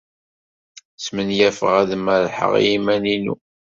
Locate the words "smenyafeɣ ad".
0.97-1.91